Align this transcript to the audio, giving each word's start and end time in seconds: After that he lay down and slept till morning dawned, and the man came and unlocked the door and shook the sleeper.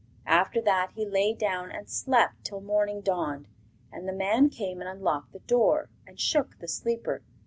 After 0.25 0.59
that 0.63 0.93
he 0.95 1.05
lay 1.05 1.31
down 1.35 1.69
and 1.71 1.87
slept 1.87 2.43
till 2.45 2.59
morning 2.59 3.01
dawned, 3.01 3.47
and 3.91 4.07
the 4.09 4.13
man 4.13 4.49
came 4.49 4.81
and 4.81 4.89
unlocked 4.89 5.31
the 5.31 5.41
door 5.41 5.91
and 6.07 6.19
shook 6.19 6.57
the 6.57 6.67
sleeper. 6.67 7.21